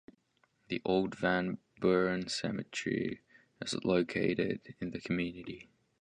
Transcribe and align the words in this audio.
The 0.69 0.81
Old 0.83 1.13
Van 1.15 1.59
Buren 1.79 2.27
Cemetery 2.27 3.21
is 3.61 3.75
located 3.85 4.73
in 4.79 4.89
the 4.89 4.99
community. 4.99 5.69